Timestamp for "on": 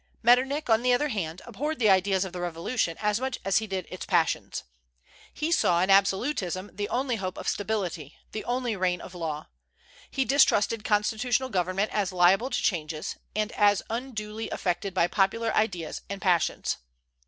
0.67-0.81